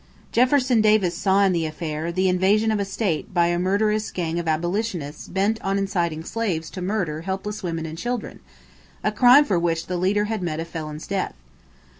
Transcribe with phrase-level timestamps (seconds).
[0.31, 4.39] Jefferson Davis saw in the affair "the invasion of a state by a murderous gang
[4.39, 8.39] of abolitionists bent on inciting slaves to murder helpless women and children"
[9.03, 11.35] a crime for which the leader had met a felon's death.